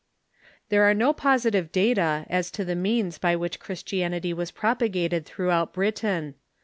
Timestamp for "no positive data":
0.95-2.25